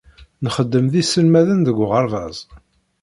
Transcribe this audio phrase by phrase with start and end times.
[0.45, 2.37] Nxeddem d iselmaden deg uɣerbaz.